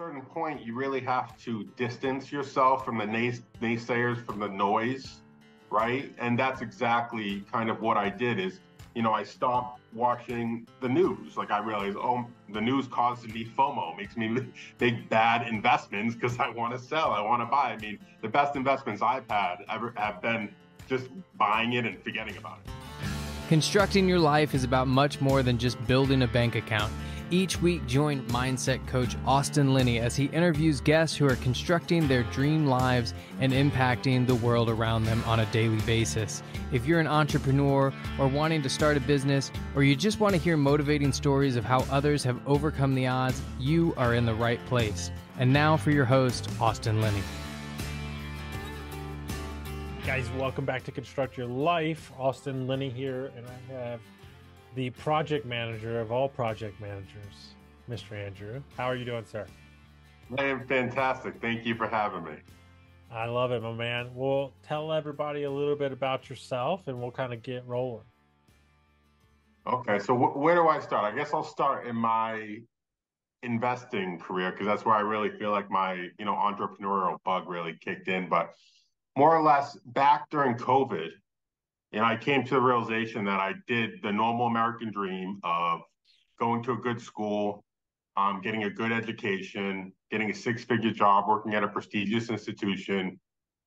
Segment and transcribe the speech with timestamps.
[0.00, 5.20] certain point, you really have to distance yourself from the nays- naysayers, from the noise,
[5.68, 6.10] right?
[6.16, 8.40] And that's exactly kind of what I did.
[8.40, 8.60] Is
[8.94, 11.36] you know I stopped watching the news.
[11.36, 14.26] Like I realized, oh, the news causes me FOMO, makes me
[14.80, 17.72] make bad investments because I want to sell, I want to buy.
[17.72, 20.48] I mean, the best investments I've had ever have been
[20.88, 22.70] just buying it and forgetting about it.
[23.50, 26.90] Constructing your life is about much more than just building a bank account.
[27.32, 32.24] Each week, join mindset coach Austin Linney as he interviews guests who are constructing their
[32.24, 36.42] dream lives and impacting the world around them on a daily basis.
[36.72, 40.40] If you're an entrepreneur or wanting to start a business, or you just want to
[40.40, 44.64] hear motivating stories of how others have overcome the odds, you are in the right
[44.66, 45.12] place.
[45.38, 47.22] And now for your host, Austin Linney.
[50.04, 52.10] Guys, welcome back to Construct Your Life.
[52.18, 54.00] Austin Linney here, and I have
[54.74, 57.54] the project manager of all project managers,
[57.88, 58.12] Mr.
[58.12, 58.62] Andrew.
[58.76, 59.46] How are you doing, sir?
[60.38, 61.40] I am fantastic.
[61.40, 62.36] Thank you for having me.
[63.10, 64.10] I love it, my man.
[64.14, 68.04] Well, tell everybody a little bit about yourself and we'll kind of get rolling.
[69.66, 71.12] Okay, so wh- where do I start?
[71.12, 72.58] I guess I'll start in my
[73.42, 77.76] investing career because that's where I really feel like my you know entrepreneurial bug really
[77.80, 78.28] kicked in.
[78.28, 78.50] But
[79.16, 81.08] more or less, back during COVID,
[81.92, 85.80] and I came to the realization that I did the normal American dream of
[86.38, 87.64] going to a good school,
[88.16, 93.18] um, getting a good education, getting a six figure job, working at a prestigious institution,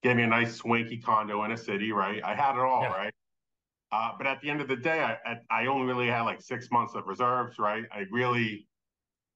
[0.03, 2.21] getting a nice swanky condo in a city, right?
[2.23, 2.93] I had it all, yeah.
[2.93, 3.13] right?
[3.91, 6.71] Uh, but at the end of the day, I, I only really had like six
[6.71, 7.83] months of reserves, right?
[7.91, 8.67] I really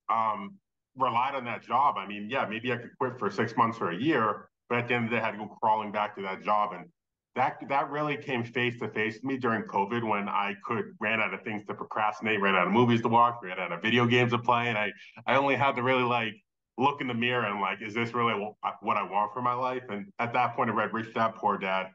[0.09, 0.55] um,
[0.95, 1.95] relied on that job.
[1.97, 4.88] I mean, yeah, maybe I could quit for six months or a year, but at
[4.88, 6.73] the end of the day, I had to go crawling back to that job.
[6.73, 6.85] And
[7.38, 11.21] that that really came face to face with me during COVID when I could ran
[11.21, 14.07] out of things to procrastinate, ran out of movies to watch, ran out of video
[14.07, 14.91] games to play, and I
[15.27, 16.33] I only had to really like
[16.80, 19.83] look in the mirror and like, is this really what I want for my life?
[19.89, 21.88] And at that point, I read Rich Dad Poor Dad.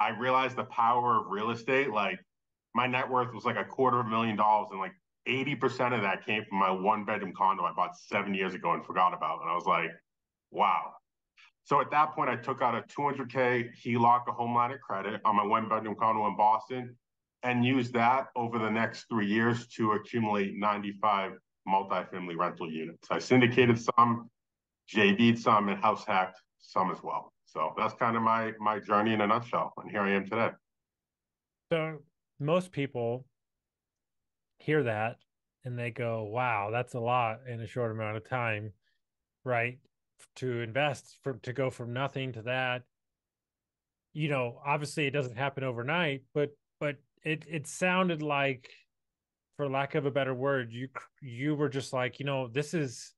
[0.00, 1.90] I realized the power of real estate.
[1.90, 2.18] Like
[2.74, 4.92] my net worth was like a quarter of a million dollars, and like
[5.26, 8.84] 80% of that came from my one bedroom condo I bought seven years ago and
[8.84, 9.40] forgot about.
[9.40, 9.90] And I was like,
[10.50, 10.92] wow,
[11.64, 15.20] so at that point, I took out a 200K HELOC, a home line of credit
[15.24, 16.94] on my one bedroom condo in Boston
[17.42, 21.32] and used that over the next three years to accumulate 95
[21.66, 23.08] multifamily rental units.
[23.10, 24.30] I syndicated some,
[24.94, 27.32] JV'd some, and house hacked some as well.
[27.46, 29.72] So that's kind of my my journey in a nutshell.
[29.78, 30.50] And here I am today.
[31.72, 31.98] So
[32.38, 33.24] most people
[34.58, 35.16] hear that
[35.64, 38.72] and they go, wow, that's a lot in a short amount of time.
[39.44, 39.78] Right
[40.36, 42.82] to invest for to go from nothing to that.
[44.12, 48.70] You know obviously it doesn't happen overnight but but it it sounded like
[49.56, 50.88] for lack of a better word you
[51.20, 53.12] you were just like you know this is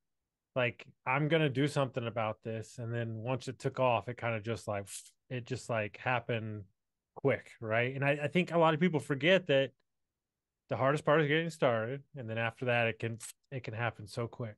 [0.55, 2.78] like i'm gonna do something about this.
[2.78, 4.89] And then once it took off it kind of just like
[5.28, 6.65] it just like happened
[7.15, 7.95] quick right?
[7.95, 9.71] And I, I think a lot of people forget that
[10.69, 12.03] the hardest part is getting started.
[12.16, 13.19] And then after that it can
[13.53, 14.56] it can happen so quick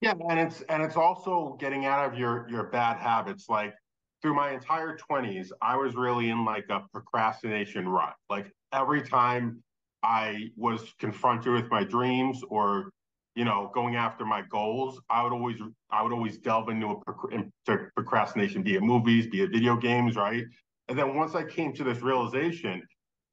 [0.00, 3.48] yeah, and it's and it's also getting out of your your bad habits.
[3.48, 3.74] Like
[4.22, 8.14] through my entire 20s, I was really in like a procrastination rut.
[8.30, 9.62] Like every time
[10.02, 12.90] I was confronted with my dreams or
[13.34, 15.56] you know going after my goals, I would always
[15.90, 20.16] I would always delve into a into procrastination, be it movies, be it video games,
[20.16, 20.44] right?
[20.88, 22.82] And then once I came to this realization,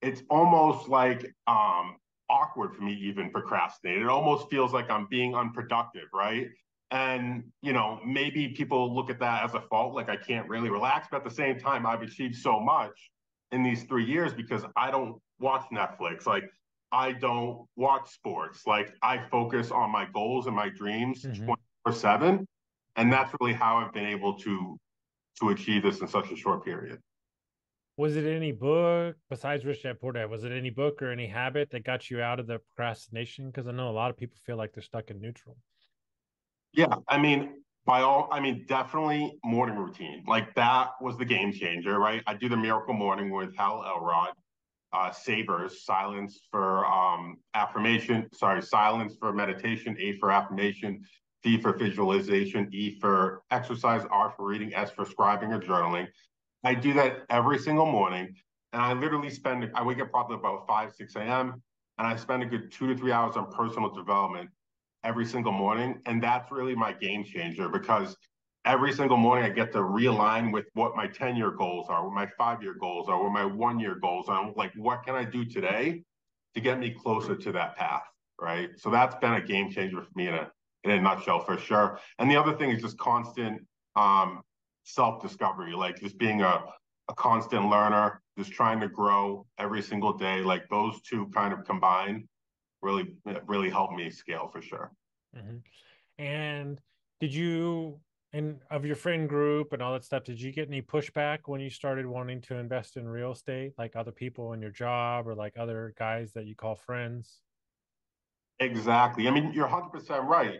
[0.01, 1.95] it's almost like um
[2.29, 4.01] awkward for me even procrastinate.
[4.01, 6.47] It almost feels like I'm being unproductive, right?
[6.91, 10.69] And you know, maybe people look at that as a fault, like I can't really
[10.69, 11.07] relax.
[11.09, 13.11] But at the same time, I've achieved so much
[13.51, 16.25] in these three years because I don't watch Netflix.
[16.25, 16.49] Like
[16.91, 18.65] I don't watch sports.
[18.65, 21.45] Like I focus on my goals and my dreams mm-hmm.
[21.45, 22.47] 24 7.
[22.97, 24.77] And that's really how I've been able to
[25.41, 26.99] to achieve this in such a short period
[27.97, 30.29] was it any book besides Rich Dad Poor Dad?
[30.29, 33.47] Was it any book or any habit that got you out of the procrastination?
[33.47, 35.55] Because I know a lot of people feel like they're stuck in neutral.
[36.73, 40.23] Yeah, I mean, by all, I mean definitely morning routine.
[40.27, 42.21] Like that was the game changer, right?
[42.27, 44.33] I do the Miracle Morning with Hal Elrod.
[44.91, 48.29] Uh, Savers, silence for um, affirmation.
[48.33, 49.95] Sorry, silence for meditation.
[49.99, 51.01] A for affirmation.
[51.43, 52.69] V for visualization.
[52.71, 54.03] E for exercise.
[54.09, 54.73] R for reading.
[54.73, 56.07] S for scribing or journaling.
[56.65, 58.35] I do that every single morning.
[58.73, 61.61] And I literally spend, I wake up probably about 5, 6 a.m.
[61.97, 64.49] And I spend a good two to three hours on personal development
[65.03, 66.01] every single morning.
[66.07, 68.17] And that's really my game changer because
[68.65, 72.13] every single morning I get to realign with what my 10 year goals are, what
[72.13, 74.51] my five year goals are, what my one year goals are.
[74.55, 76.03] Like, what can I do today
[76.55, 78.03] to get me closer to that path?
[78.41, 78.71] Right.
[78.77, 80.51] So that's been a game changer for me in a
[80.83, 81.99] in a nutshell for sure.
[82.19, 83.61] And the other thing is just constant
[83.95, 84.41] um,
[84.85, 86.63] self discovery, like just being a,
[87.09, 90.41] a constant learner, just trying to grow every single day.
[90.41, 92.27] Like those two kind of combined
[92.81, 93.13] really,
[93.47, 94.91] really helped me scale for sure.
[95.35, 95.57] Mm-hmm.
[96.23, 96.79] And
[97.19, 97.99] did you,
[98.31, 101.59] and of your friend group and all that stuff, did you get any pushback when
[101.59, 105.35] you started wanting to invest in real estate, like other people in your job or
[105.35, 107.41] like other guys that you call friends?
[108.59, 109.27] Exactly.
[109.27, 110.59] I mean, you're 100% right.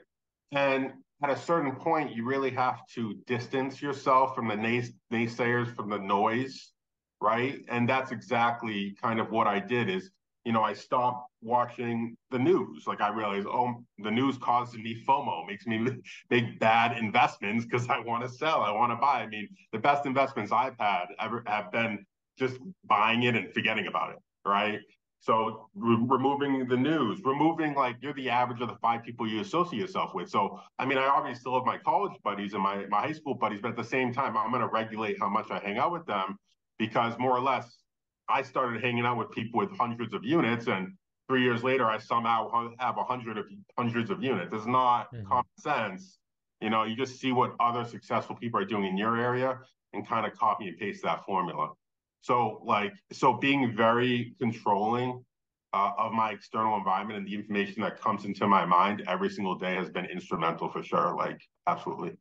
[0.52, 0.92] And
[1.26, 5.90] at a certain point, you really have to distance yourself from the nays- naysayers, from
[5.90, 6.74] the noise,
[7.20, 7.66] right?
[7.68, 10.12] And that's exactly kind of what I did is,
[10.44, 12.86] you know, I stopped watching the news.
[12.86, 15.84] Like I realized, oh, the news causes me FOMO, makes me
[16.30, 19.24] make bad investments because I want to sell, I want to buy.
[19.24, 22.06] I mean, the best investments I've had ever have been
[22.38, 24.80] just buying it and forgetting about it, right?
[25.26, 29.42] So re- removing the news, removing like you're the average of the five people you
[29.42, 30.30] associate yourself with.
[30.30, 33.34] So I mean, I obviously still have my college buddies and my my high school
[33.34, 35.92] buddies, but at the same time, I'm going to regulate how much I hang out
[35.92, 36.38] with them
[36.78, 37.80] because more or less,
[38.30, 40.94] I started hanging out with people with hundreds of units, and
[41.28, 43.46] three years later, I somehow have a hundred of
[43.80, 44.54] hundreds of units.
[44.54, 45.28] It's not mm-hmm.
[45.28, 46.20] common sense.
[46.62, 49.58] You know, you just see what other successful people are doing in your area
[49.94, 51.72] and kind of copy and paste that formula.
[52.26, 55.24] So like so being very controlling
[55.74, 59.54] uh, of my external environment and the information that comes into my mind every single
[59.54, 61.16] day has been instrumental for sure.
[61.16, 62.18] Like absolutely.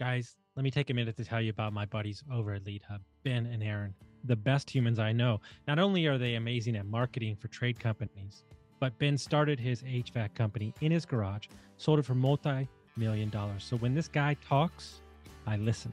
[0.00, 2.82] Guys, let me take a minute to tell you about my buddies over at Lead
[2.88, 3.94] Hub, Ben and Aaron,
[4.24, 5.40] the best humans I know.
[5.68, 8.42] Not only are they amazing at marketing for trade companies,
[8.80, 11.46] but Ben started his HVAC company in his garage,
[11.76, 12.66] sold it for multi
[12.96, 13.62] million dollars.
[13.62, 15.02] So when this guy talks,
[15.46, 15.92] I listen.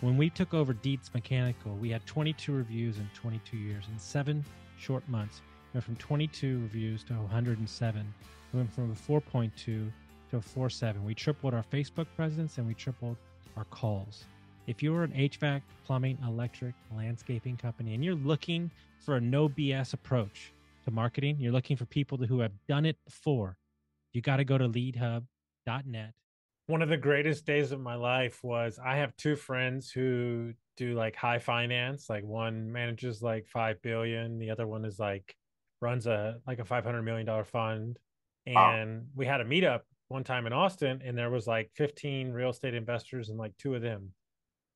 [0.00, 3.84] When we took over Dietz Mechanical, we had 22 reviews in 22 years.
[3.92, 4.42] In seven
[4.78, 5.42] short months,
[5.72, 8.14] we went from 22 reviews to 107.
[8.54, 9.92] We went from a 4.2 to
[10.32, 11.04] a 4.7.
[11.04, 13.18] We tripled our Facebook presence and we tripled
[13.58, 14.24] our calls.
[14.66, 18.70] If you're an HVAC, plumbing, electric, landscaping company, and you're looking
[19.00, 20.52] for a no BS approach
[20.86, 23.58] to marketing, you're looking for people who have done it before,
[24.14, 26.14] you got to go to leadhub.net
[26.70, 30.94] one of the greatest days of my life was I have two friends who do
[30.94, 32.08] like high finance.
[32.08, 35.34] Like one manages like five billion, the other one is like
[35.80, 37.98] runs a like a five hundred million dollar fund.
[38.46, 42.50] And we had a meetup one time in Austin, and there was like fifteen real
[42.50, 44.12] estate investors and like two of them.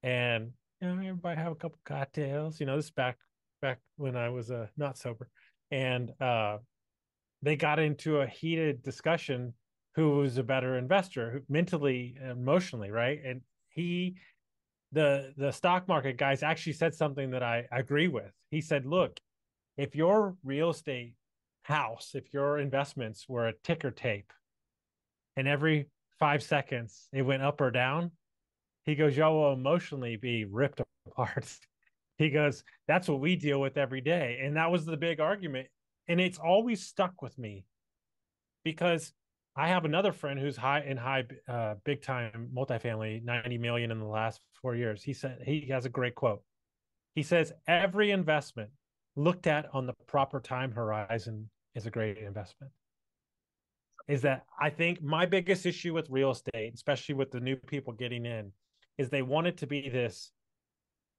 [0.02, 0.50] And
[0.80, 2.58] you know, everybody have a couple cocktails.
[2.58, 3.18] You know, this back
[3.62, 5.28] back when I was uh, not sober,
[5.70, 6.58] and uh,
[7.40, 9.54] they got into a heated discussion
[9.94, 13.20] who was a better investor mentally emotionally right?
[13.24, 14.16] And he
[14.92, 18.32] the the stock market guys actually said something that I agree with.
[18.50, 19.18] He said look
[19.76, 21.14] if your real estate
[21.62, 24.32] house if your investments were a ticker tape
[25.36, 25.88] and every
[26.18, 28.10] five seconds it went up or down
[28.84, 31.46] he goes y'all will emotionally be ripped apart.
[32.16, 34.38] He goes that's what we deal with every day.
[34.40, 35.66] And that was the big argument.
[36.06, 37.64] And it's always stuck with me
[38.62, 39.12] because
[39.56, 44.00] I have another friend who's high in high, uh, big time multifamily, 90 million in
[44.00, 45.02] the last four years.
[45.02, 46.42] He said he has a great quote.
[47.14, 48.70] He says, Every investment
[49.14, 52.72] looked at on the proper time horizon is a great investment.
[54.08, 57.92] Is that I think my biggest issue with real estate, especially with the new people
[57.92, 58.52] getting in,
[58.98, 60.32] is they want it to be this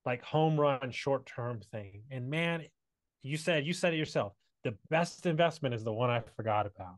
[0.05, 2.03] like home run short term thing.
[2.11, 2.63] And man,
[3.23, 4.33] you said you said it yourself.
[4.65, 6.95] The best investment is the one I forgot about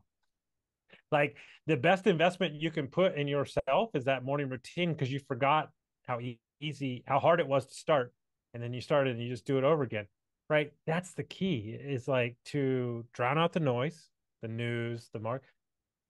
[1.10, 1.36] like
[1.66, 5.70] the best investment you can put in yourself is that morning routine because you forgot
[6.06, 6.18] how
[6.60, 8.12] easy, how hard it was to start.
[8.54, 10.06] And then you started and you just do it over again.
[10.48, 10.72] Right.
[10.86, 14.08] That's the key is like to drown out the noise,
[14.40, 15.44] the news, the mark,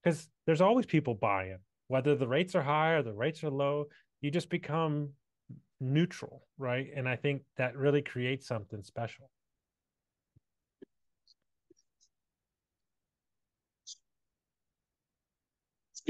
[0.02, 3.86] because there's always people buying, whether the rates are high or the rates are low.
[4.20, 5.10] You just become
[5.80, 6.46] neutral.
[6.56, 6.88] Right.
[6.94, 9.28] And I think that really creates something special.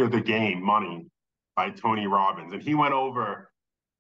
[0.07, 1.07] The Game Money
[1.57, 3.51] by Tony Robbins, and he went over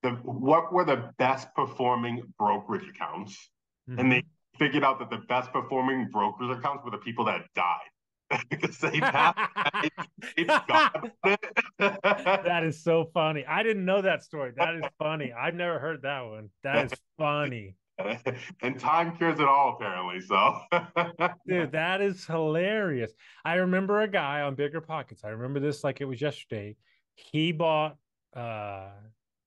[0.02, 3.50] the what were the best performing brokerage accounts,
[3.88, 3.98] mm-hmm.
[3.98, 4.22] and they
[4.58, 7.88] figured out that the best performing brokerage accounts were the people that died
[8.50, 9.00] because they
[11.78, 13.44] that is so funny.
[13.46, 14.52] I didn't know that story.
[14.56, 15.32] That is funny.
[15.32, 16.50] I've never heard that one.
[16.62, 17.74] That is funny.
[18.62, 20.20] and time cures it all, apparently.
[20.20, 20.60] So,
[21.48, 23.12] dude, that is hilarious.
[23.44, 25.22] I remember a guy on Bigger Pockets.
[25.24, 26.76] I remember this like it was yesterday.
[27.14, 27.96] He bought,
[28.36, 28.90] uh,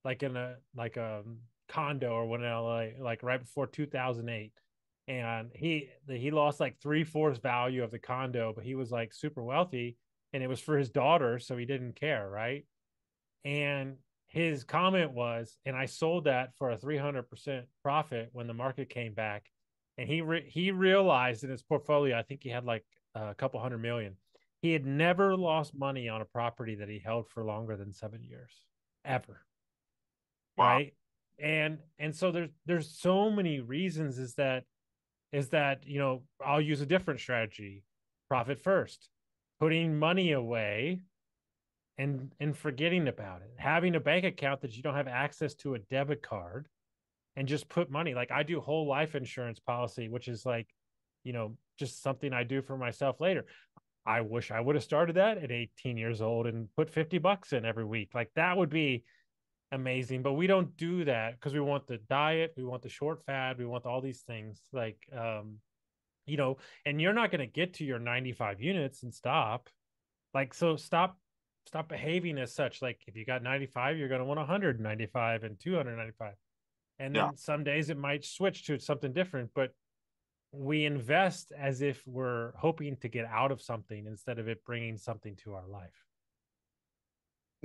[0.03, 1.23] like in a like a
[1.69, 4.51] condo or one in LA, like right before 2008,
[5.07, 9.13] and he he lost like three fourths value of the condo, but he was like
[9.13, 9.97] super wealthy.
[10.33, 12.65] and it was for his daughter, so he didn't care, right?
[13.45, 13.97] And
[14.31, 19.13] his comment was, and I sold that for a 300% profit when the market came
[19.13, 19.45] back.
[19.97, 23.59] And he re- he realized in his portfolio, I think he had like a couple
[23.59, 24.15] hundred million.
[24.61, 28.23] He had never lost money on a property that he held for longer than seven
[28.23, 28.53] years,
[29.03, 29.41] ever.
[30.57, 30.65] Wow.
[30.65, 30.93] Right.
[31.37, 34.63] And and so there's there's so many reasons is that
[35.33, 37.83] is that you know I'll use a different strategy,
[38.29, 39.09] profit first,
[39.59, 41.01] putting money away
[42.01, 43.51] and and forgetting about it.
[43.57, 46.67] Having a bank account that you don't have access to a debit card
[47.35, 50.67] and just put money like i do whole life insurance policy which is like
[51.23, 53.45] you know just something i do for myself later.
[54.05, 57.53] I wish i would have started that at 18 years old and put 50 bucks
[57.53, 58.09] in every week.
[58.13, 59.03] Like that would be
[59.71, 63.23] amazing but we don't do that because we want the diet we want the short
[63.25, 65.59] fad we want all these things like um
[66.25, 69.69] you know and you're not going to get to your 95 units and stop.
[70.33, 71.17] Like so stop
[71.71, 72.81] stop behaving as such.
[72.81, 76.33] Like if you got 95, you're going to want 195 and 295.
[76.99, 77.29] And then yeah.
[77.35, 79.71] some days it might switch to something different, but
[80.51, 84.97] we invest as if we're hoping to get out of something instead of it bringing
[84.97, 85.95] something to our life.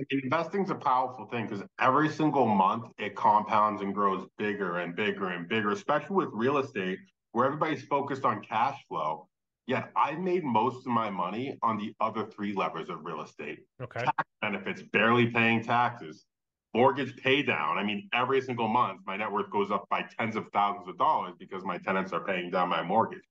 [0.09, 5.29] Investing's a powerful thing because every single month it compounds and grows bigger and bigger
[5.29, 6.99] and bigger, especially with real estate
[7.33, 9.27] where everybody's focused on cash flow.
[9.67, 13.59] Yet I made most of my money on the other three levers of real estate.
[13.81, 13.99] Okay.
[13.99, 16.25] Tax benefits, barely paying taxes,
[16.73, 17.77] mortgage pay down.
[17.77, 20.97] I mean, every single month, my net worth goes up by tens of thousands of
[20.97, 23.23] dollars because my tenants are paying down my mortgage.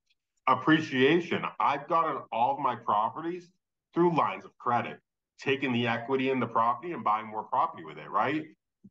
[0.46, 1.42] Appreciation.
[1.58, 3.50] I've gotten all of my properties
[3.94, 4.98] through lines of credit,
[5.40, 8.44] taking the equity in the property and buying more property with it, right?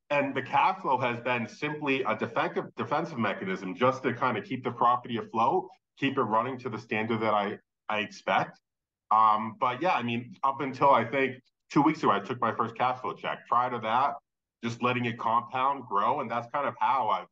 [0.09, 4.45] And the cash flow has been simply a defensive defensive mechanism just to kind of
[4.45, 7.57] keep the property afloat keep it running to the standard that I
[7.89, 8.59] I expect.
[9.11, 11.35] Um, but yeah, I mean, up until I think
[11.71, 13.39] two weeks ago, I took my first cash flow check.
[13.47, 14.15] Prior to that,
[14.63, 17.27] just letting it compound, grow, and that's kind of how I've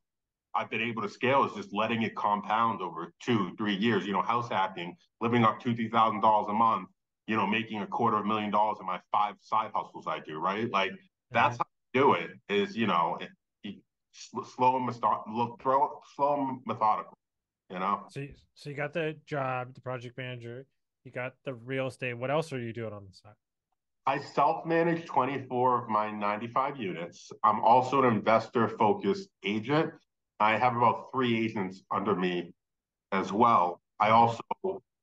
[0.55, 4.05] I've been able to scale is just letting it compound over two, three years.
[4.05, 6.89] You know, house hacking, living up two, three thousand dollars a month.
[7.27, 10.19] You know, making a quarter of a million dollars in my five side hustles I
[10.19, 10.39] do.
[10.39, 10.91] Right, like
[11.31, 12.31] that's how I do it.
[12.49, 13.29] Is you know, it,
[14.55, 17.17] slow and method- throw slow and methodical
[17.69, 18.03] you know.
[18.09, 20.65] So, you, so you got the job, the project manager.
[21.03, 22.17] You got the real estate.
[22.17, 23.33] What else are you doing on the side?
[24.05, 27.31] I self-manage 24 of my 95 units.
[27.43, 29.91] I'm also an investor-focused agent.
[30.39, 32.53] I have about three agents under me
[33.11, 33.81] as well.
[33.99, 34.41] I also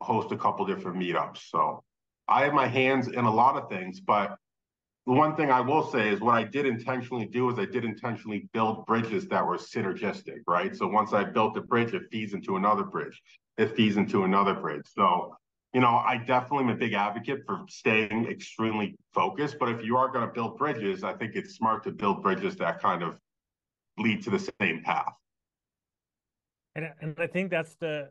[0.02, 1.48] host a couple different meetups.
[1.50, 1.82] So
[2.28, 4.36] I have my hands in a lot of things, but
[5.10, 7.84] the one thing I will say is what I did intentionally do is I did
[7.84, 10.74] intentionally build bridges that were synergistic, right?
[10.76, 13.20] So once I built a bridge, it feeds into another bridge.
[13.58, 14.84] It feeds into another bridge.
[14.86, 15.34] So,
[15.74, 19.56] you know, I definitely am a big advocate for staying extremely focused.
[19.58, 22.54] But if you are going to build bridges, I think it's smart to build bridges
[22.58, 23.18] that kind of
[23.98, 25.12] lead to the same path.
[26.76, 28.10] And and I think that's the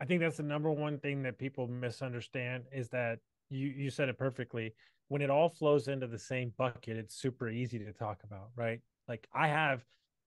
[0.00, 3.18] I think that's the number one thing that people misunderstand is that
[3.50, 4.74] you you said it perfectly
[5.10, 8.80] when it all flows into the same bucket, it's super easy to talk about, right?
[9.08, 9.84] Like I have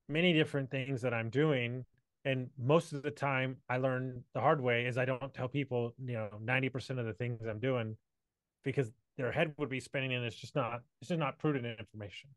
[0.10, 1.86] many different things that I'm doing.
[2.26, 5.96] And most of the time I learn the hard way is I don't tell people,
[6.06, 7.96] you know, 90% of the things I'm doing
[8.66, 12.32] because their head would be spinning and it's just not, it's just not prudent information.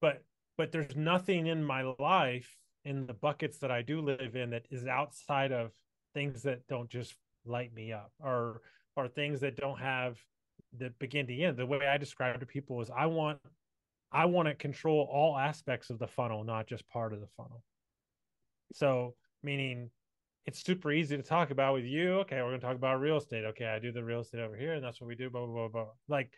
[0.00, 0.22] But,
[0.56, 2.56] but there's nothing in my life
[2.86, 5.72] in the buckets that I do live in that is outside of
[6.14, 8.62] things that don't just light me up or,
[8.96, 10.18] or things that don't have
[10.78, 11.56] the begin to end.
[11.56, 13.38] The way I describe to people is I want
[14.12, 17.62] I want to control all aspects of the funnel, not just part of the funnel.
[18.72, 19.90] So meaning
[20.46, 22.20] it's super easy to talk about with you.
[22.20, 23.44] Okay, we're gonna talk about real estate.
[23.44, 25.54] Okay, I do the real estate over here, and that's what we do, blah, blah,
[25.54, 25.92] blah, blah.
[26.08, 26.32] Like,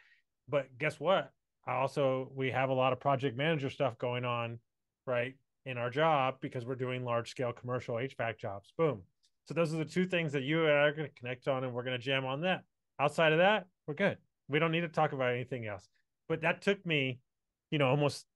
[0.48, 1.30] but guess what?
[1.66, 4.58] I also we have a lot of project manager stuff going on,
[5.06, 5.34] right,
[5.66, 8.72] in our job because we're doing large scale commercial HVAC jobs.
[8.78, 9.02] Boom.
[9.48, 11.72] So those are the two things that you and I are gonna connect on and
[11.72, 12.64] we're gonna jam on that.
[13.00, 14.18] Outside of that, we're good.
[14.46, 15.88] We don't need to talk about anything else.
[16.28, 17.20] But that took me,
[17.70, 18.26] you know, almost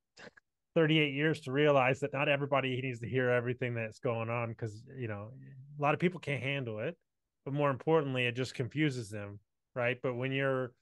[0.75, 4.83] 38 years to realize that not everybody needs to hear everything that's going on because,
[4.99, 5.33] you know,
[5.79, 6.97] a lot of people can't handle it.
[7.45, 9.39] But more importantly, it just confuses them,
[9.75, 9.99] right?
[10.03, 10.73] But when you're,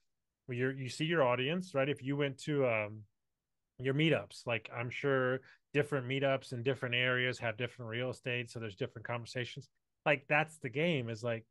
[0.45, 1.89] when you're, you see your audience, right?
[1.89, 3.01] If you went to um,
[3.79, 5.41] your meetups, like I'm sure
[5.73, 9.67] different meetups in different areas have different real estate, so there's different conversations.
[10.05, 11.45] Like that's the game is like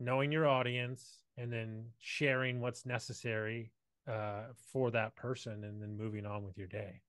[0.00, 3.72] knowing your audience and then sharing what's necessary
[4.10, 7.00] uh, for that person and then moving on with your day.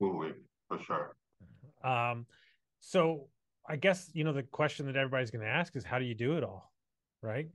[0.00, 0.34] Absolutely,
[0.68, 1.16] for sure.
[1.82, 2.26] Um,
[2.80, 3.28] so
[3.68, 6.14] I guess you know the question that everybody's going to ask is how do you
[6.14, 6.72] do it all,
[7.22, 7.48] right?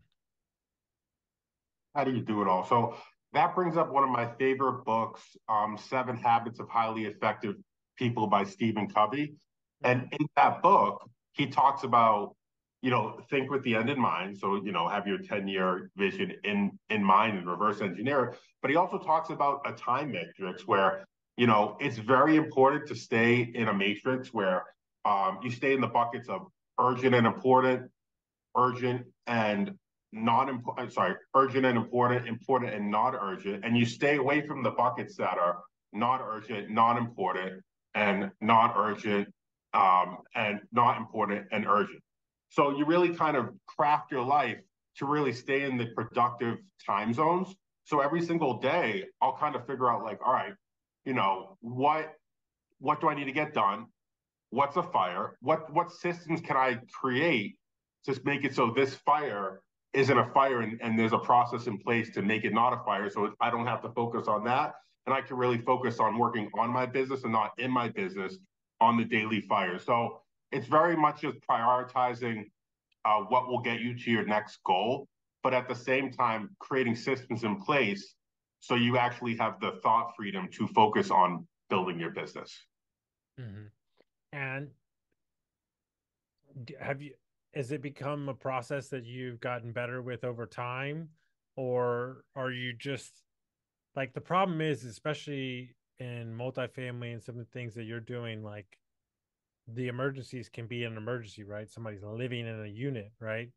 [1.95, 2.65] how do you do it all?
[2.65, 2.95] So
[3.33, 7.55] that brings up one of my favorite books, um, Seven Habits of Highly Effective
[7.97, 9.35] People by Stephen Covey.
[9.83, 12.35] And in that book, he talks about,
[12.81, 14.37] you know, think with the end in mind.
[14.37, 18.35] So, you know, have your 10 year vision in, in mind and reverse engineer.
[18.61, 21.05] But he also talks about a time matrix where,
[21.37, 24.63] you know, it's very important to stay in a matrix where
[25.05, 26.47] um, you stay in the buckets of
[26.79, 27.89] urgent and important,
[28.55, 29.71] urgent and
[30.11, 33.63] not important, sorry, urgent and important, important and not urgent.
[33.63, 35.59] And you stay away from the buckets that are
[35.93, 37.61] not urgent, not important,
[37.95, 39.27] and not urgent,
[39.73, 42.01] um, and not important and urgent.
[42.49, 44.57] So you really kind of craft your life
[44.97, 47.55] to really stay in the productive time zones.
[47.85, 50.53] So every single day, I'll kind of figure out like, all right,
[51.05, 52.13] you know, what
[52.79, 53.85] what do I need to get done?
[54.49, 55.37] What's a fire?
[55.41, 57.55] What what systems can I create
[58.05, 59.61] to make it so this fire
[59.93, 62.83] isn't a fire and, and there's a process in place to make it not a
[62.83, 64.73] fire so i don't have to focus on that
[65.05, 68.37] and i can really focus on working on my business and not in my business
[68.81, 70.19] on the daily fire so
[70.51, 72.43] it's very much just prioritizing
[73.05, 75.07] uh, what will get you to your next goal
[75.43, 78.15] but at the same time creating systems in place
[78.59, 82.51] so you actually have the thought freedom to focus on building your business
[83.39, 83.67] mm-hmm.
[84.33, 84.67] and
[86.79, 87.13] have you
[87.53, 91.09] has it become a process that you've gotten better with over time
[91.55, 93.23] or are you just
[93.95, 98.43] like the problem is especially in multifamily and some of the things that you're doing
[98.43, 98.77] like
[99.67, 101.69] the emergencies can be an emergency right?
[101.69, 103.49] Somebody's living in a unit right?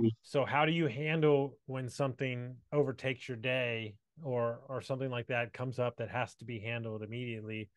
[0.00, 0.08] Mm-hmm.
[0.22, 5.52] so how do you handle when something overtakes your day or or something like that
[5.52, 7.68] comes up that has to be handled immediately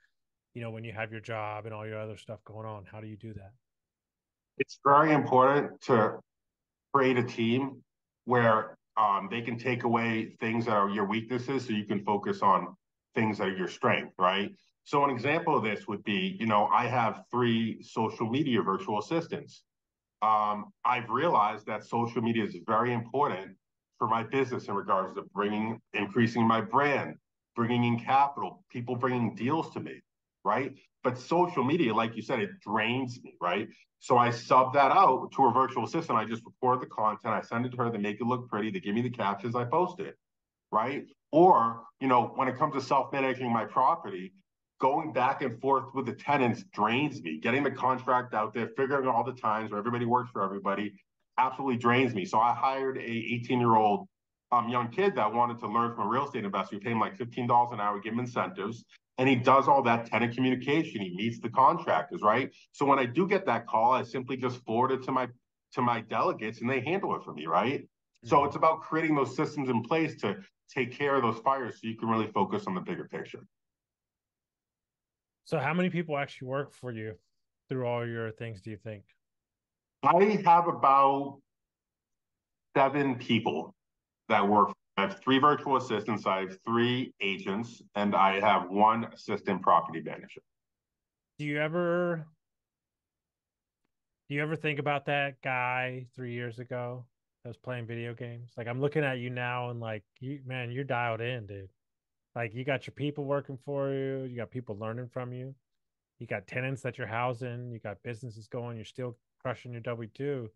[0.53, 2.85] you know when you have your job and all your other stuff going on?
[2.91, 3.51] How do you do that?
[4.57, 6.19] It's very important to
[6.93, 7.81] create a team
[8.25, 12.41] where um, they can take away things that are your weaknesses so you can focus
[12.41, 12.75] on
[13.15, 14.51] things that are your strength, right?
[14.83, 18.99] So an example of this would be, you know, I have three social media virtual
[18.99, 19.63] assistants.
[20.21, 23.55] Um, I've realized that social media is very important
[23.97, 27.15] for my business in regards to bringing, increasing my brand,
[27.55, 30.01] bringing in capital, people bringing deals to me,
[30.43, 30.73] right?
[31.03, 33.67] But social media, like you said, it drains me, right?
[33.99, 36.17] So I sub that out to a virtual assistant.
[36.17, 38.71] I just record the content, I send it to her, they make it look pretty,
[38.71, 40.17] they give me the captions, I post it,
[40.71, 41.05] right?
[41.31, 44.33] Or, you know, when it comes to self-managing my property,
[44.79, 47.39] going back and forth with the tenants drains me.
[47.39, 50.93] Getting the contract out there, figuring out all the times where everybody works for everybody,
[51.37, 52.25] absolutely drains me.
[52.25, 54.07] So I hired a 18-year-old
[54.51, 56.75] um, young kid that wanted to learn from a real estate investor.
[56.75, 58.83] We pay him like $15 an hour, give him incentives
[59.21, 60.99] and he does all that tenant communication.
[60.99, 62.51] He meets the contractors, right?
[62.71, 65.27] So when I do get that call, I simply just forward it to my
[65.73, 67.81] to my delegates and they handle it for me, right?
[67.81, 68.27] Mm-hmm.
[68.27, 70.37] So it's about creating those systems in place to
[70.73, 73.45] take care of those fires so you can really focus on the bigger picture.
[75.45, 77.15] So how many people actually work for you
[77.67, 79.03] through all your things do you think?
[80.03, 81.39] I have about
[82.75, 83.75] seven people
[84.29, 89.05] that work I have three virtual assistants, I have three agents, and I have one
[89.05, 90.41] assistant property manager.
[91.39, 92.27] Do you ever
[94.27, 97.05] do you ever think about that guy three years ago
[97.43, 98.51] that was playing video games?
[98.57, 101.71] Like I'm looking at you now and like you man, you're dialed in, dude.
[102.35, 105.53] Like you got your people working for you, you got people learning from you,
[106.19, 110.09] you got tenants that you're housing, you got businesses going, you're still crushing your W
[110.13, 110.49] two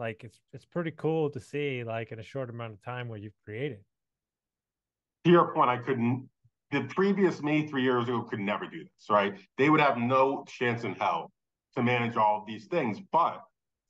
[0.00, 3.20] like it's it's pretty cool to see like in a short amount of time what
[3.20, 3.78] you've created
[5.24, 6.28] to your point i couldn't
[6.72, 10.44] the previous me three years ago could never do this right they would have no
[10.48, 11.30] chance in hell
[11.76, 13.42] to manage all of these things but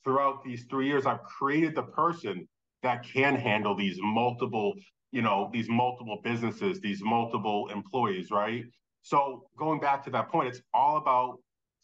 [0.05, 2.47] throughout these three years i've created the person
[2.83, 4.75] that can handle these multiple
[5.13, 8.65] you know these multiple businesses these multiple employees right
[9.03, 11.39] so going back to that point it's all about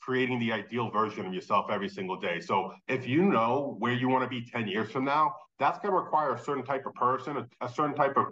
[0.06, 2.38] creating the ideal version of yourself every single day.
[2.38, 5.90] So if you know where you want to be 10 years from now, that's going
[5.92, 8.26] to require a certain type of person, a, a certain type of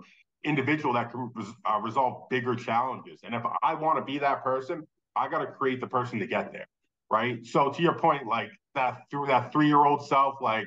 [0.44, 3.20] individual that can res, uh, resolve bigger challenges.
[3.24, 6.28] And if I want to be that person, I got to create the person to
[6.28, 6.66] get there.
[7.10, 7.44] Right.
[7.44, 10.66] So to your point, like that through that three year old self, like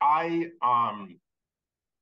[0.00, 1.18] I, um,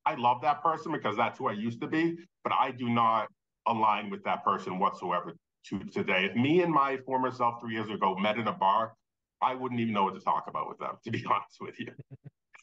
[0.05, 3.27] I love that person because that's who I used to be, but I do not
[3.67, 5.33] align with that person whatsoever
[5.67, 6.25] to today.
[6.25, 8.93] If me and my former self three years ago met in a bar,
[9.41, 11.91] I wouldn't even know what to talk about with them, to be honest with you.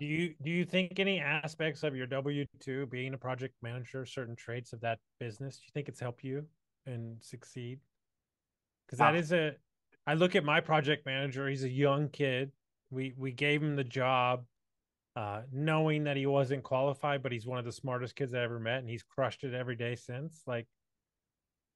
[0.00, 4.04] do you do you think any aspects of your W two being a project manager,
[4.04, 6.44] certain traits of that business, do you think it's helped you
[6.86, 7.78] and succeed?
[8.86, 9.52] Because that uh, is a
[10.06, 12.50] I look at my project manager, he's a young kid.
[12.90, 14.44] We we gave him the job
[15.14, 18.58] uh, knowing that he wasn't qualified, but he's one of the smartest kids I ever
[18.58, 20.42] met, and he's crushed it every day since.
[20.46, 20.66] Like,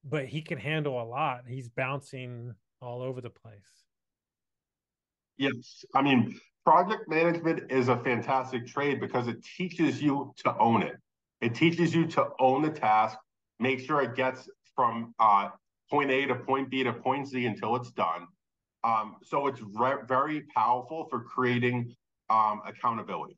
[0.03, 1.41] but he can handle a lot.
[1.47, 3.85] He's bouncing all over the place.
[5.37, 10.81] Yes, I mean, project management is a fantastic trade because it teaches you to own
[10.81, 10.95] it.
[11.41, 13.17] It teaches you to own the task,
[13.59, 15.49] make sure it gets from uh,
[15.89, 18.27] point A to point B to point Z until it's done.
[18.83, 21.95] Um, so it's re- very powerful for creating
[22.29, 23.37] um, accountability.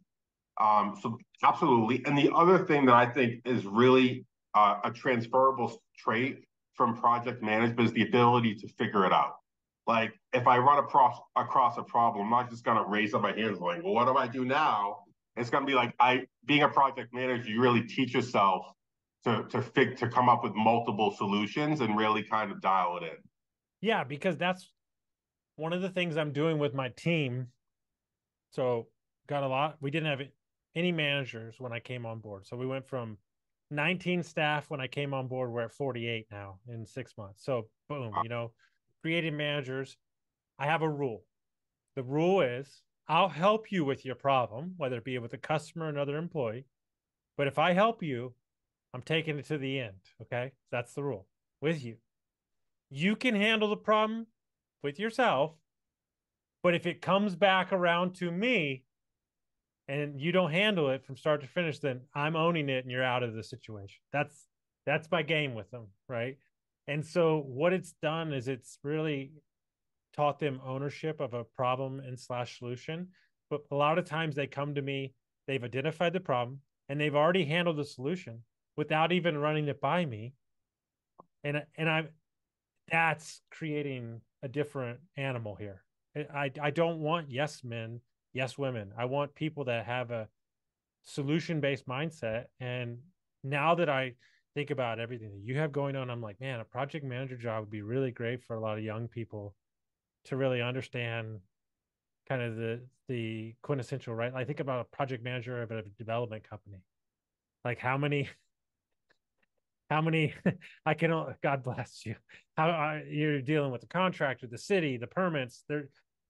[0.59, 2.03] Um, so absolutely.
[2.05, 7.41] And the other thing that I think is really uh, a transferable trait from project
[7.41, 9.35] management is the ability to figure it out.
[9.88, 13.31] Like if I run across across a problem, I'm not just gonna raise up my
[13.31, 14.97] hands like, well, what do I do now?
[15.35, 18.65] It's gonna be like I being a project manager, you really teach yourself
[19.23, 23.03] to to fig to come up with multiple solutions and really kind of dial it
[23.03, 23.17] in.
[23.82, 24.71] Yeah, because that's
[25.55, 27.47] one of the things I'm doing with my team
[28.51, 28.88] so
[29.27, 29.77] got a lot.
[29.79, 30.27] We didn't have
[30.75, 32.45] any managers when I came on board.
[32.47, 33.17] So we went from
[33.71, 35.51] 19 staff when I came on board.
[35.51, 37.43] We're at 48 now in six months.
[37.45, 38.51] So boom, you know,
[39.01, 39.97] creating managers.
[40.58, 41.23] I have a rule.
[41.95, 45.86] The rule is I'll help you with your problem, whether it be with a customer
[45.86, 46.65] or another employee.
[47.38, 48.34] But if I help you,
[48.93, 49.97] I'm taking it to the end.
[50.21, 50.52] Okay.
[50.71, 51.28] That's the rule
[51.62, 51.97] with you.
[52.89, 54.28] You can handle the problem
[54.82, 55.54] with yourself
[56.63, 58.84] but if it comes back around to me
[59.88, 63.04] and you don't handle it from start to finish, then I'm owning it and you're
[63.04, 63.99] out of the situation.
[64.12, 64.47] That's
[64.86, 66.38] that's my game with them, right?
[66.88, 69.32] And so what it's done is it's really
[70.15, 73.10] taught them ownership of a problem and slash solution.
[73.49, 75.13] But a lot of times they come to me,
[75.47, 78.41] they've identified the problem and they've already handled the solution
[78.79, 80.33] without even running it by me.
[81.43, 82.09] And and i'm
[82.91, 85.83] that's creating a different animal here
[86.15, 88.01] I I don't want yes men,
[88.33, 88.91] yes women.
[88.97, 90.27] I want people that have a
[91.03, 92.45] solution based mindset.
[92.59, 92.97] And
[93.43, 94.13] now that I
[94.55, 97.61] think about everything that you have going on, I'm like, man, a project manager job
[97.61, 99.55] would be really great for a lot of young people
[100.25, 101.39] to really understand
[102.27, 104.33] kind of the the quintessential right.
[104.33, 106.83] I think about a project manager of a development company.
[107.63, 108.29] Like how many
[109.89, 110.34] how many
[110.86, 111.12] i can
[111.43, 112.15] god bless you
[112.58, 115.89] how uh, you're dealing with the contractor the city the permits there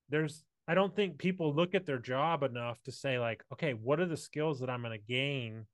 [0.09, 3.99] there's i don't think people look at their job enough to say like okay what
[3.99, 5.65] are the skills that i'm going to gain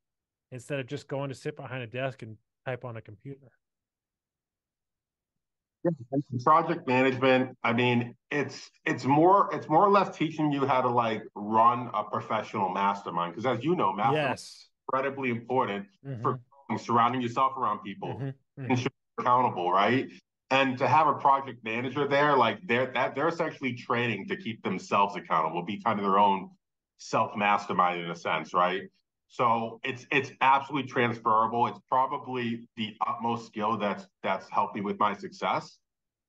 [0.51, 3.51] instead of just going to sit behind a desk and type on a computer
[6.43, 10.89] project management i mean it's it's more it's more or less teaching you how to
[10.89, 14.67] like run a professional mastermind because as you know mastermind yes.
[14.87, 16.23] incredibly important mm-hmm.
[16.23, 16.39] for
[16.77, 18.61] surrounding yourself around people mm-hmm.
[18.61, 18.71] mm-hmm.
[18.71, 18.87] and
[19.19, 20.09] accountable, right?
[20.51, 24.63] And to have a project manager there, like they're that they're essentially training to keep
[24.63, 26.49] themselves accountable, be kind of their own
[26.97, 28.83] self mastermind in a sense, right?
[29.27, 31.67] So it's it's absolutely transferable.
[31.67, 35.77] It's probably the utmost skill that's that's helped me with my success.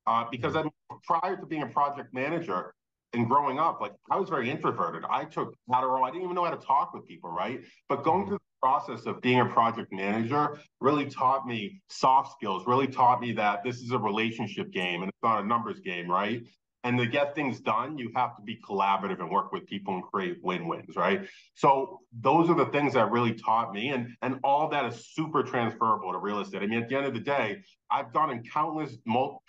[0.07, 0.69] Uh, because mm-hmm.
[0.91, 2.73] I'm prior to being a project manager
[3.13, 5.05] and growing up, like I was very introverted.
[5.11, 6.07] I took Adderall.
[6.07, 7.61] I didn't even know how to talk with people, right?
[7.89, 8.31] But going mm-hmm.
[8.31, 13.31] through process of being a project manager really taught me soft skills, really taught me
[13.33, 16.43] that this is a relationship game and it's not a numbers game, right?
[16.83, 20.03] And to get things done, you have to be collaborative and work with people and
[20.03, 21.21] create win-wins, right?
[21.55, 25.43] So those are the things that really taught me, and and all that is super
[25.43, 26.63] transferable to real estate.
[26.63, 28.93] I mean, at the end of the day, I've done in countless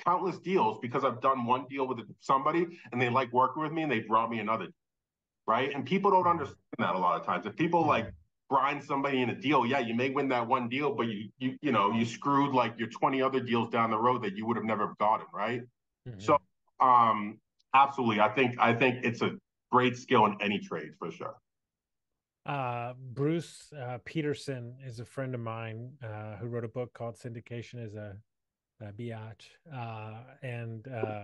[0.04, 3.82] countless deals because I've done one deal with somebody and they like working with me
[3.84, 4.68] and they brought me another,
[5.46, 5.70] right?
[5.74, 7.46] And people don't understand that a lot of times.
[7.46, 8.08] If people like
[8.50, 11.58] grind somebody in a deal, yeah, you may win that one deal, but you you
[11.62, 14.58] you know you screwed like your 20 other deals down the road that you would
[14.58, 15.62] have never gotten, right?
[16.08, 16.20] Mm-hmm.
[16.20, 16.38] So
[16.80, 17.40] um
[17.74, 18.22] absolutely.
[18.22, 19.32] I think I think it's a
[19.72, 21.36] great skill in any trade for sure.
[22.46, 27.18] Uh, Bruce uh, Peterson is a friend of mine uh, who wrote a book called
[27.18, 28.16] Syndication is a,
[28.80, 29.50] a Biatch.
[29.74, 31.24] Uh, and uh,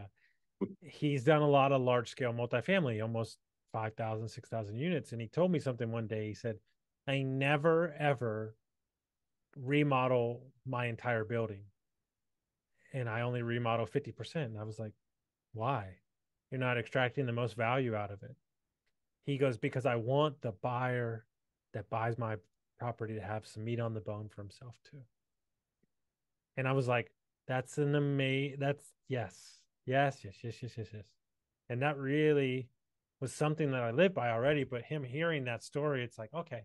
[0.82, 3.38] he's done a lot of large scale multifamily, almost
[3.72, 5.14] 5,000, 6,000 units.
[5.14, 6.28] And he told me something one day.
[6.28, 6.58] He said,
[7.08, 8.56] I never ever
[9.56, 11.64] remodel my entire building.
[12.94, 14.36] And I only remodel 50%.
[14.36, 14.94] And I was like,
[15.54, 15.98] why?
[16.52, 18.36] You're not extracting the most value out of it.
[19.26, 21.26] He goes, because I want the buyer
[21.74, 22.36] that buys my
[22.78, 25.02] property to have some meat on the bone for himself too.
[26.58, 27.12] And I was like,
[27.48, 31.06] that's an amazing, that's yes, yes, yes, yes, yes, yes, yes.
[31.70, 32.70] And that really
[33.20, 34.64] was something that I lived by already.
[34.64, 36.64] But him hearing that story, it's like, okay,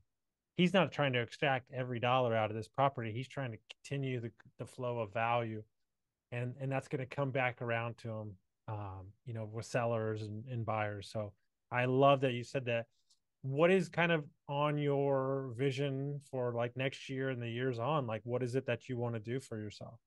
[0.58, 3.12] he's not trying to extract every dollar out of this property.
[3.12, 5.62] He's trying to continue the, the flow of value.
[6.32, 8.32] And, and that's going to come back around to him,
[8.66, 11.08] um, you know, with sellers and, and buyers.
[11.10, 11.32] So
[11.70, 12.86] I love that you said that
[13.42, 18.08] what is kind of on your vision for like next year and the years on?
[18.08, 20.00] Like, what is it that you want to do for yourself?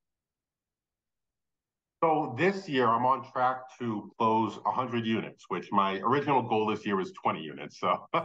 [2.04, 6.86] So this year, I'm on track to close 100 units, which my original goal this
[6.86, 7.80] year was 20 units.
[7.80, 8.06] So,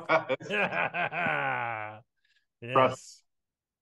[2.61, 3.23] yes.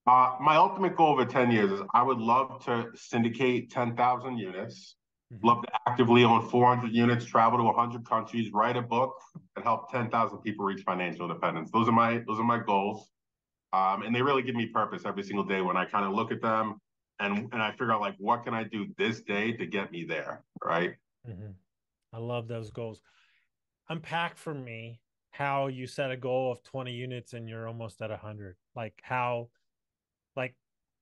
[0.06, 4.96] Uh, my ultimate goal over 10 years is I would love to syndicate 10,000 units,
[5.32, 5.46] mm-hmm.
[5.46, 9.14] love to actively own 400 units, travel to 100 countries, write a book,
[9.56, 11.70] and help 10,000 people reach financial independence.
[11.70, 13.10] Those are my those are my goals,
[13.72, 16.30] um, and they really give me purpose every single day when I kind of look
[16.30, 16.80] at them
[17.20, 20.04] and and I figure out like what can I do this day to get me
[20.04, 20.94] there, right?
[21.28, 21.52] Mm-hmm.
[22.12, 23.00] I love those goals.
[23.88, 25.00] Unpack for me
[25.34, 28.54] how you set a goal of 20 units and you're almost at 100.
[28.76, 29.48] Like how
[30.36, 30.54] like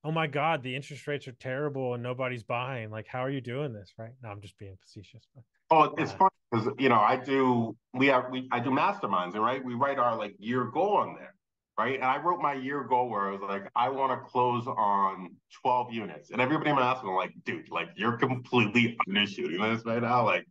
[0.04, 2.90] oh my god the interest rates are terrible and nobody's buying.
[2.90, 4.12] Like how are you doing this right?
[4.22, 7.76] Now i'm just being facetious but oh it's uh, funny because you know i do
[7.92, 9.62] we have we i do masterminds and right?
[9.62, 11.34] We write our like year goal on there
[11.78, 11.96] right?
[11.96, 15.36] And i wrote my year goal where i was like i want to close on
[15.62, 16.30] 12 units.
[16.30, 20.24] And everybody in my was like dude like you're completely undershooting this right now.
[20.24, 20.46] Like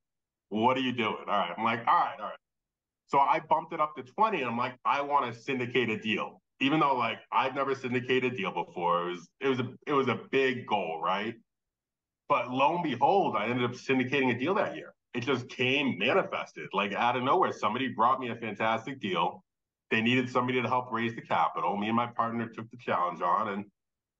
[0.50, 1.16] what are you doing?
[1.28, 2.41] All right i'm like all right all right
[3.12, 6.00] so i bumped it up to 20 and i'm like i want to syndicate a
[6.00, 9.74] deal even though like I've never syndicated a deal before, it was it was a
[9.88, 11.36] it was a big goal, right?
[12.30, 14.94] But lo and behold, I ended up syndicating a deal that year.
[15.14, 17.52] It just came manifested like out of nowhere.
[17.52, 19.44] Somebody brought me a fantastic deal.
[19.90, 21.76] They needed somebody to help raise the capital.
[21.76, 23.66] Me and my partner took the challenge on, and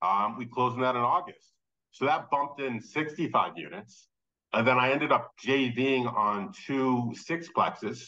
[0.02, 1.54] um, we closed that in August.
[1.92, 4.08] So that bumped in 65 units.
[4.52, 8.02] And then I ended up JVing on two sixplexes.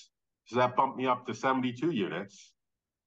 [0.46, 2.54] So that bumped me up to 72 units.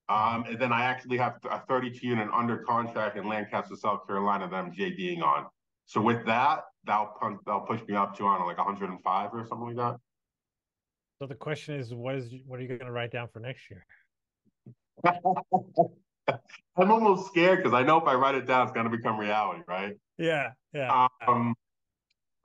[0.08, 4.48] Um, and then I actually have a 32 unit under contract in Lancaster, South Carolina
[4.48, 5.46] that I'm JVing on.
[5.86, 9.74] So with that, that'll pun- that'll push me up to on like 105 or something
[9.74, 9.96] like that.
[11.18, 13.70] So the question is, what is what are you going to write down for next
[13.70, 13.86] year?
[16.76, 19.18] I'm almost scared because I know if I write it down, it's going to become
[19.18, 19.94] reality, right?
[20.18, 21.08] Yeah, yeah.
[21.26, 21.54] Um,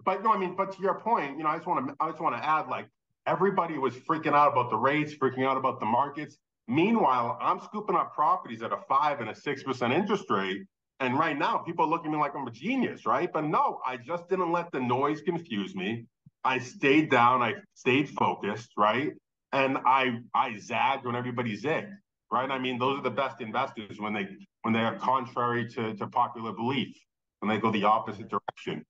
[0.03, 2.09] but no, I mean, but to your point, you know, I just want to I
[2.09, 2.87] just want to add like
[3.31, 6.37] everybody was freaking out about the rates, freaking out about the markets.
[6.67, 10.63] Meanwhile, I'm scooping up properties at a five and a six percent interest rate.
[10.99, 13.31] And right now, people are looking at me like I'm a genius, right?
[13.31, 16.05] But no, I just didn't let the noise confuse me.
[16.43, 19.13] I stayed down, I stayed focused, right?
[19.51, 21.95] And I I zagged when everybody zigged,
[22.31, 22.51] right?
[22.51, 24.27] I mean, those are the best investors when they
[24.63, 26.95] when they are contrary to, to popular belief,
[27.39, 28.83] when they go the opposite direction.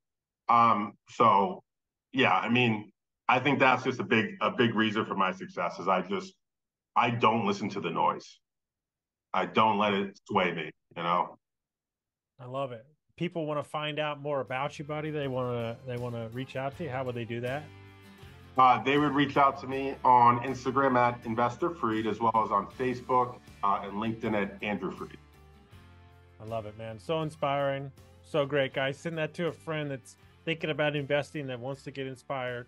[0.49, 1.61] Um, so
[2.11, 2.91] yeah, I mean,
[3.27, 6.33] I think that's just a big a big reason for my success is I just
[6.95, 8.39] I don't listen to the noise.
[9.33, 11.37] I don't let it sway me, you know.
[12.39, 12.85] I love it.
[13.15, 15.11] People want to find out more about you, buddy.
[15.11, 16.89] They want to they want to reach out to you.
[16.89, 17.63] How would they do that?
[18.57, 22.51] Uh, they would reach out to me on Instagram at Investor Freed, as well as
[22.51, 25.17] on Facebook uh, and LinkedIn at Andrew Freed.
[26.41, 26.99] I love it, man.
[26.99, 27.91] So inspiring,
[28.23, 28.97] so great, guys.
[28.97, 32.67] Send that to a friend that's thinking about investing that wants to get inspired.